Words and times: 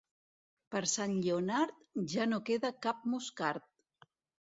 Per 0.75 0.81
Sant 0.91 1.13
Lleonard, 1.27 1.77
ja 2.17 2.29
no 2.33 2.43
queda 2.51 2.75
cap 2.89 3.09
moscard. 3.15 3.73